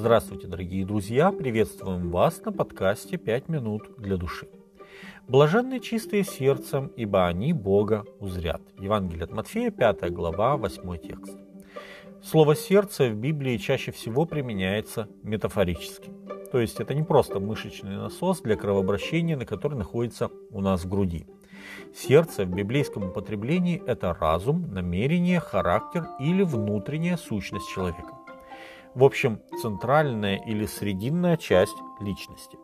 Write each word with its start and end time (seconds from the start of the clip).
Здравствуйте, 0.00 0.46
дорогие 0.46 0.86
друзья! 0.86 1.30
Приветствуем 1.30 2.08
вас 2.08 2.42
на 2.42 2.52
подкасте 2.52 3.18
«Пять 3.18 3.50
минут 3.50 3.82
для 3.98 4.16
души». 4.16 4.48
Блаженны 5.28 5.78
чистые 5.78 6.24
сердцем, 6.24 6.90
ибо 6.96 7.26
они 7.26 7.52
Бога 7.52 8.06
узрят. 8.18 8.62
Евангелие 8.78 9.24
от 9.24 9.32
Матфея, 9.32 9.70
5 9.70 10.10
глава, 10.10 10.56
8 10.56 10.96
текст. 11.06 11.36
Слово 12.24 12.56
«сердце» 12.56 13.10
в 13.10 13.14
Библии 13.14 13.58
чаще 13.58 13.92
всего 13.92 14.24
применяется 14.24 15.06
метафорически. 15.22 16.10
То 16.50 16.60
есть 16.60 16.80
это 16.80 16.94
не 16.94 17.02
просто 17.02 17.38
мышечный 17.38 17.98
насос 17.98 18.40
для 18.40 18.56
кровообращения, 18.56 19.36
на 19.36 19.44
который 19.44 19.76
находится 19.76 20.30
у 20.50 20.62
нас 20.62 20.82
в 20.82 20.88
груди. 20.88 21.26
Сердце 21.94 22.46
в 22.46 22.54
библейском 22.54 23.10
употреблении– 23.10 23.82
это 23.86 24.16
разум, 24.18 24.72
намерение, 24.72 25.40
характер 25.40 26.06
или 26.18 26.42
внутренняя 26.42 27.18
сущность 27.18 27.68
человека. 27.68 28.14
В 28.94 29.04
общем, 29.04 29.40
центральная 29.62 30.36
или 30.36 30.66
срединная 30.66 31.36
часть 31.36 31.76
личности. 32.00 32.58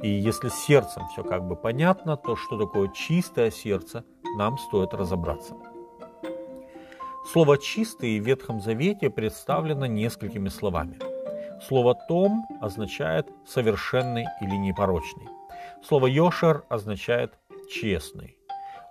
И 0.00 0.08
если 0.08 0.48
с 0.48 0.54
сердцем 0.54 1.06
все 1.12 1.22
как 1.22 1.46
бы 1.46 1.54
понятно, 1.54 2.16
то 2.16 2.34
что 2.34 2.58
такое 2.58 2.88
чистое 2.88 3.50
сердце, 3.52 4.04
нам 4.36 4.58
стоит 4.58 4.92
разобраться. 4.92 5.54
Слово 7.24 7.56
«чистый» 7.58 8.18
в 8.18 8.26
Ветхом 8.26 8.60
Завете 8.60 9.08
представлено 9.08 9.86
несколькими 9.86 10.48
словами. 10.48 10.98
Слово 11.68 11.94
«том» 11.94 12.44
означает 12.60 13.28
«совершенный» 13.46 14.24
или 14.40 14.56
«непорочный». 14.56 15.28
Слово 15.84 16.08
«йошер» 16.08 16.64
означает 16.68 17.38
«честный». 17.70 18.36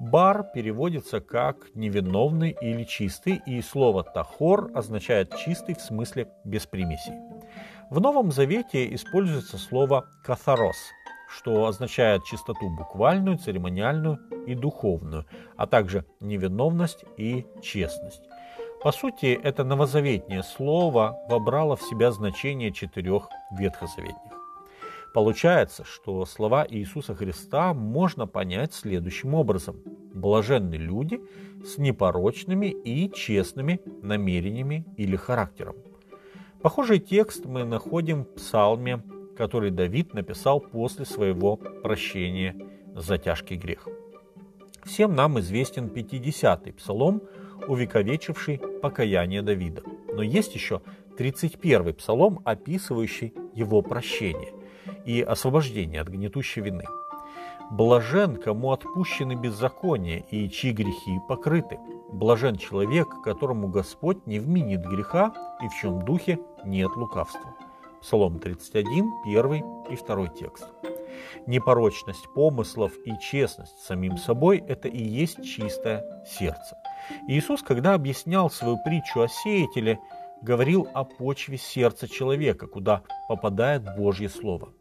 Бар 0.00 0.44
переводится 0.54 1.20
как 1.20 1.74
невиновный 1.74 2.56
или 2.60 2.84
чистый, 2.84 3.42
и 3.46 3.60
слово 3.60 4.04
тахор 4.04 4.70
означает 4.74 5.36
чистый 5.36 5.74
в 5.74 5.80
смысле 5.80 6.28
без 6.44 6.66
примесей. 6.66 7.14
В 7.90 8.00
Новом 8.00 8.30
Завете 8.30 8.94
используется 8.94 9.58
слово 9.58 10.06
катharос, 10.24 10.76
что 11.28 11.66
означает 11.66 12.24
чистоту 12.24 12.70
буквальную, 12.70 13.38
церемониальную 13.38 14.18
и 14.46 14.54
духовную, 14.54 15.26
а 15.56 15.66
также 15.66 16.04
невиновность 16.20 17.04
и 17.16 17.44
честность. 17.60 18.22
По 18.82 18.92
сути, 18.92 19.38
это 19.42 19.64
новозаветнее 19.64 20.44
слово 20.44 21.18
вобрало 21.28 21.74
в 21.74 21.82
себя 21.82 22.12
значение 22.12 22.72
четырех 22.72 23.28
ветхозаветных. 23.50 24.37
Получается, 25.18 25.82
что 25.82 26.24
слова 26.26 26.64
Иисуса 26.70 27.12
Христа 27.12 27.74
можно 27.74 28.28
понять 28.28 28.72
следующим 28.72 29.34
образом. 29.34 29.82
Блаженны 30.14 30.76
люди 30.76 31.20
с 31.64 31.76
непорочными 31.76 32.66
и 32.66 33.10
честными 33.10 33.80
намерениями 34.00 34.84
или 34.96 35.16
характером. 35.16 35.74
Похожий 36.62 37.00
текст 37.00 37.46
мы 37.46 37.64
находим 37.64 38.22
в 38.22 38.34
псалме, 38.36 39.02
который 39.36 39.72
Давид 39.72 40.14
написал 40.14 40.60
после 40.60 41.04
своего 41.04 41.56
прощения 41.56 42.54
за 42.94 43.18
тяжкий 43.18 43.56
грех. 43.56 43.88
Всем 44.84 45.16
нам 45.16 45.40
известен 45.40 45.86
50-й 45.86 46.74
псалом, 46.74 47.22
увековечивший 47.66 48.58
покаяние 48.80 49.42
Давида. 49.42 49.82
Но 50.14 50.22
есть 50.22 50.54
еще 50.54 50.80
31-й 51.18 51.94
псалом, 51.94 52.40
описывающий 52.44 53.34
его 53.52 53.82
прощение 53.82 54.52
и 55.04 55.20
освобождение 55.20 56.00
от 56.00 56.08
гнетущей 56.08 56.62
вины. 56.62 56.84
Блажен, 57.70 58.36
кому 58.36 58.72
отпущены 58.72 59.34
беззакония 59.34 60.20
и 60.30 60.48
чьи 60.48 60.72
грехи 60.72 61.18
покрыты. 61.28 61.78
Блажен 62.10 62.56
человек, 62.56 63.08
которому 63.22 63.68
Господь 63.68 64.26
не 64.26 64.38
вменит 64.38 64.86
греха 64.86 65.34
и 65.62 65.68
в 65.68 65.74
чем 65.80 66.02
духе 66.04 66.38
нет 66.64 66.90
лукавства. 66.96 67.54
Псалом 68.00 68.38
31, 68.38 69.12
1 69.24 69.54
и 69.90 69.96
2 69.96 70.26
текст. 70.28 70.66
Непорочность 71.46 72.32
помыслов 72.34 72.92
и 73.04 73.12
честность 73.18 73.78
самим 73.80 74.16
собой– 74.16 74.62
это 74.68 74.88
и 74.88 75.02
есть 75.02 75.44
чистое 75.44 76.24
сердце. 76.24 76.76
Иисус, 77.26 77.62
когда 77.62 77.94
объяснял 77.94 78.50
свою 78.50 78.78
притчу 78.84 79.22
о 79.22 79.28
сеятеле, 79.28 79.98
говорил 80.42 80.88
о 80.94 81.04
почве 81.04 81.58
сердца 81.58 82.08
человека, 82.08 82.66
куда 82.66 83.02
попадает 83.28 83.82
Божье 83.96 84.28
Слово. 84.28 84.72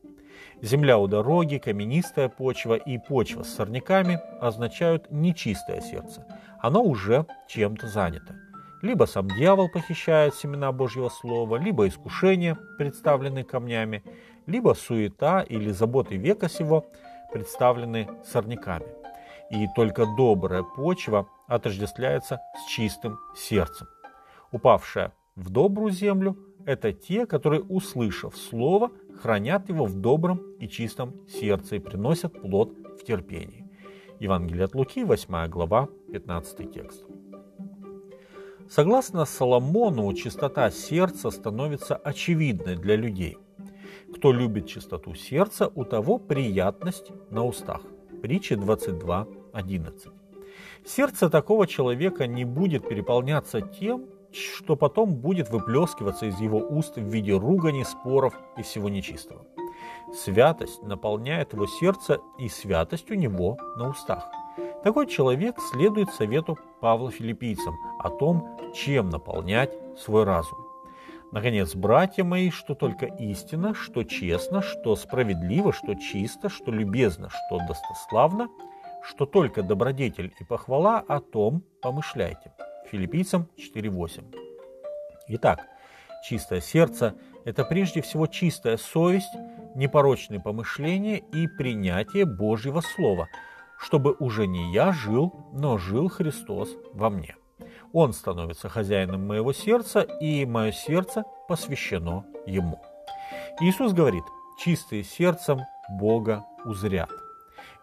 Земля 0.61 0.97
у 0.97 1.07
дороги, 1.07 1.57
каменистая 1.57 2.29
почва 2.29 2.75
и 2.75 2.97
почва 2.97 3.43
с 3.43 3.53
сорняками 3.55 4.19
означают 4.41 5.11
нечистое 5.11 5.81
сердце. 5.81 6.25
Оно 6.59 6.83
уже 6.83 7.25
чем-то 7.47 7.87
занято. 7.87 8.35
Либо 8.81 9.05
сам 9.05 9.27
дьявол 9.27 9.69
похищает 9.69 10.35
семена 10.35 10.71
Божьего 10.71 11.09
Слова, 11.09 11.57
либо 11.57 11.87
искушения, 11.87 12.57
представленные 12.77 13.43
камнями, 13.43 14.03
либо 14.45 14.73
суета 14.73 15.41
или 15.41 15.71
заботы 15.71 16.15
века 16.15 16.47
сего, 16.49 16.85
представленные 17.31 18.09
сорняками. 18.23 18.85
И 19.49 19.67
только 19.75 20.05
добрая 20.17 20.63
почва 20.63 21.27
отождествляется 21.47 22.39
с 22.57 22.69
чистым 22.69 23.17
сердцем. 23.35 23.87
Упавшая 24.51 25.13
в 25.35 25.49
добрую 25.49 25.91
землю– 25.91 26.37
это 26.65 26.91
те, 26.93 27.25
которые, 27.25 27.61
услышав 27.61 28.35
Слово, 28.35 28.91
хранят 29.21 29.69
его 29.69 29.85
в 29.85 29.95
добром 29.95 30.41
и 30.59 30.67
чистом 30.67 31.13
сердце 31.27 31.77
и 31.77 31.79
приносят 31.79 32.41
плод 32.41 32.73
в 32.99 33.03
терпении. 33.03 33.65
Евангелие 34.19 34.65
от 34.65 34.75
Луки, 34.75 35.03
8 35.03 35.47
глава, 35.47 35.89
15 36.11 36.71
текст. 36.71 37.03
Согласно 38.69 39.25
Соломону, 39.25 40.13
чистота 40.13 40.69
сердца 40.71 41.29
становится 41.29 41.95
очевидной 41.95 42.75
для 42.75 42.95
людей. 42.95 43.37
Кто 44.13 44.31
любит 44.31 44.67
чистоту 44.67 45.15
сердца, 45.15 45.71
у 45.73 45.85
того 45.85 46.17
приятность 46.17 47.11
на 47.29 47.45
устах. 47.45 47.81
Притча 48.21 48.55
22.11. 48.55 50.11
Сердце 50.85 51.29
такого 51.29 51.67
человека 51.67 52.27
не 52.27 52.45
будет 52.45 52.87
переполняться 52.87 53.61
тем, 53.61 54.05
что 54.31 54.75
потом 54.75 55.15
будет 55.15 55.49
выплескиваться 55.49 56.25
из 56.25 56.39
его 56.39 56.59
уст 56.59 56.97
в 56.97 57.01
виде 57.01 57.33
ругани, 57.33 57.83
споров 57.83 58.33
и 58.57 58.61
всего 58.61 58.89
нечистого. 58.89 59.45
Святость 60.13 60.81
наполняет 60.83 61.53
его 61.53 61.67
сердце, 61.67 62.19
и 62.37 62.49
святость 62.49 63.11
у 63.11 63.15
него 63.15 63.57
на 63.75 63.89
устах. 63.89 64.29
Такой 64.83 65.07
человек 65.07 65.59
следует 65.59 66.09
совету 66.11 66.57
Павла 66.79 67.11
филиппийцам 67.11 67.75
о 67.99 68.09
том, 68.09 68.57
чем 68.73 69.09
наполнять 69.09 69.73
свой 69.97 70.23
разум. 70.23 70.57
Наконец, 71.31 71.75
братья 71.75 72.23
мои, 72.23 72.49
что 72.51 72.73
только 72.73 73.05
истина, 73.05 73.73
что 73.73 74.03
честно, 74.03 74.61
что 74.61 74.95
справедливо, 74.95 75.73
что 75.73 75.95
чисто, 75.95 76.47
что 76.47 76.71
любезно, 76.71 77.29
что 77.29 77.59
достославно, 77.67 78.47
что 79.03 79.25
только 79.25 79.61
добродетель 79.61 80.33
и 80.39 80.43
похвала, 80.45 81.03
о 81.05 81.19
том 81.19 81.63
помышляйте. 81.81 82.53
Филиппийцам 82.91 83.49
4.8. 83.57 84.35
Итак, 85.29 85.67
чистое 86.23 86.61
сердце– 86.61 87.15
это 87.45 87.65
прежде 87.65 88.01
всего 88.01 88.27
чистая 88.27 88.77
совесть, 88.77 89.33
непорочные 89.75 90.39
помышления 90.39 91.17
и 91.17 91.47
принятие 91.47 92.25
Божьего 92.25 92.81
Слова, 92.81 93.27
чтобы 93.77 94.15
уже 94.19 94.47
не 94.47 94.73
я 94.73 94.93
жил, 94.93 95.33
но 95.53 95.77
жил 95.77 96.09
Христос 96.09 96.75
во 96.93 97.09
мне. 97.09 97.35
Он 97.93 98.13
становится 98.13 98.69
хозяином 98.69 99.27
моего 99.27 99.53
сердца, 99.53 100.01
и 100.01 100.45
мое 100.45 100.71
сердце 100.71 101.23
посвящено 101.47 102.25
Ему. 102.45 102.81
Иисус 103.59 103.93
говорит, 103.93 104.23
чистые 104.59 105.03
сердцем 105.03 105.59
Бога 105.89 106.45
узрят. 106.65 107.09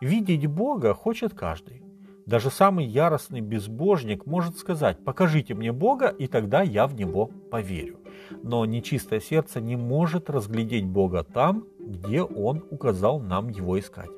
Видеть 0.01 0.47
Бога 0.47 0.95
хочет 0.95 1.35
каждый. 1.35 1.84
Даже 2.27 2.51
самый 2.51 2.87
яростный 2.87 3.41
безбожник 3.41 4.25
может 4.25 4.57
сказать, 4.57 4.99
покажите 5.05 5.55
мне 5.55 5.73
Бога, 5.73 6.09
и 6.09 6.27
тогда 6.27 6.63
я 6.63 6.87
в 6.87 6.95
Него 6.95 7.27
поверю. 7.51 7.99
Но 8.43 8.65
нечистое 8.65 9.21
сердце 9.21 9.61
не 9.61 9.77
может 9.77 10.31
разглядеть 10.31 10.87
Бога 10.87 11.23
там, 11.23 11.67
где 11.79 12.23
Он 12.23 12.65
указал 12.71 13.21
нам 13.21 13.49
Его 13.49 13.79
искать. 13.79 14.11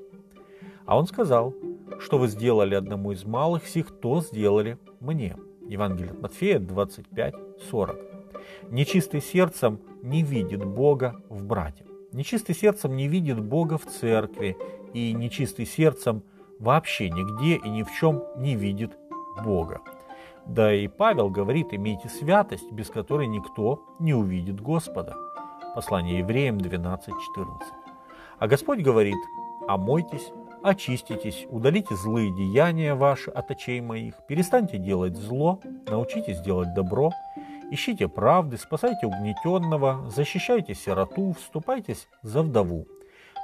А 0.85 0.97
Он 0.97 1.07
сказал, 1.07 1.53
что 1.99 2.19
вы 2.19 2.29
сделали 2.29 2.77
одному 2.77 3.11
из 3.11 3.25
малых 3.25 3.67
сих, 3.67 3.91
то 3.91 4.21
сделали 4.21 4.79
мне. 5.01 5.37
Евангелие 5.69 6.13
от 6.13 6.23
Матфея 6.23 6.61
25:40. 6.61 7.97
Нечистый 8.71 9.21
сердцем 9.21 9.81
не 10.03 10.23
видит 10.23 10.65
Бога 10.65 11.21
в 11.29 11.45
брате. 11.45 11.85
Нечистый 12.13 12.55
сердцем 12.55 12.95
не 12.95 13.09
видит 13.09 13.41
Бога 13.41 13.79
в 13.79 13.87
церкви, 13.87 14.57
и 14.95 15.13
нечистый 15.13 15.67
сердцем– 15.67 16.23
вообще 16.59 17.11
нигде 17.11 17.57
и 17.57 17.69
ни 17.69 17.83
в 17.83 17.93
чем 17.93 18.23
не 18.37 18.55
видит 18.55 18.97
Бога. 19.45 19.81
Да 20.47 20.73
и 20.73 20.87
Павел 20.89 21.29
говорит, 21.29 21.69
имейте 21.73 22.09
святость, 22.09 22.71
без 22.71 22.89
которой 22.89 23.27
никто 23.27 23.83
не 23.99 24.15
увидит 24.15 24.61
Господа. 24.61 25.15
Послание 25.75 26.19
евреям 26.19 26.59
12.14. 26.59 27.11
А 28.39 28.47
Господь 28.47 28.81
говорит, 28.81 29.17
омойтесь, 29.67 30.33
очиститесь, 30.63 31.47
удалите 31.51 31.97
злые 31.97 32.35
деяния 32.35 32.95
ваши 32.95 33.31
от 33.31 33.51
очей 33.51 33.81
моих, 33.81 34.15
перестаньте 34.29 34.79
делать 34.79 35.17
зло, 35.17 35.61
научитесь 35.87 36.41
делать 36.41 36.73
добро, 36.75 37.11
Ищите 37.69 38.07
правды, 38.07 38.59
спасайте 38.59 39.07
угнетенного, 39.07 40.09
защищайте 40.09 40.73
сироту, 40.73 41.33
вступайтесь 41.33 42.07
за 42.23 42.43
вдову. 42.43 42.87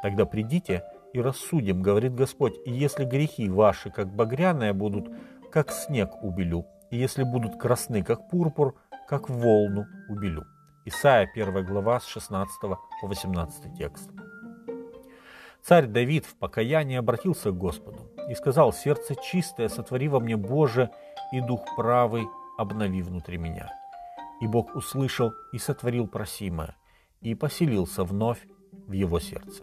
Тогда 0.01 0.27
придите 0.27 0.85
и 1.13 1.21
рассудим, 1.21 1.83
говорит 1.83 2.15
Господь, 2.15 2.55
и 2.65 2.73
если 2.73 3.05
грехи 3.05 3.49
ваши, 3.49 3.91
как 3.91 4.15
багряные, 4.15 4.73
будут, 4.73 5.11
как 5.51 5.71
снег 5.71 6.11
убелю, 6.23 6.67
и 6.91 6.97
если 6.97 7.23
будут 7.23 7.57
красны, 7.57 8.03
как 8.03 8.29
пурпур, 8.29 8.75
как 9.09 9.29
волну 9.29 9.87
убелю. 10.09 10.45
Исайя 10.85 11.29
1 11.33 11.65
глава 11.65 12.01
с 12.01 12.07
16 12.07 12.61
по 12.61 12.79
18 13.03 13.77
текст. 13.77 14.11
Царь 15.63 15.87
Давид 15.87 16.27
в 16.27 16.35
покаянии 16.35 16.97
обратился 16.97 17.51
к 17.51 17.59
Господу 17.59 18.11
и 18.29 18.35
сказал, 18.35 18.73
«Сердце 18.73 19.15
чистое 19.15 19.69
сотвори 19.69 20.09
во 20.09 20.19
мне, 20.19 20.37
Боже, 20.37 20.91
и 21.33 21.41
дух 21.41 21.65
правый 21.77 22.27
обнови 22.59 23.03
внутри 23.03 23.39
меня». 23.39 23.71
И 24.41 24.49
Бог 24.49 24.75
услышал 24.75 25.33
и 25.53 25.59
сотворил 25.59 26.09
просимое, 26.09 26.75
и 27.21 27.37
поселился 27.37 28.03
вновь 28.03 28.45
в 28.73 28.93
его 28.93 29.21
сердце. 29.21 29.63